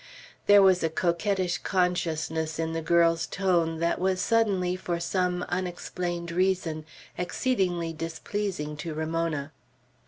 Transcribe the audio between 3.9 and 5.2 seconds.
was suddenly, for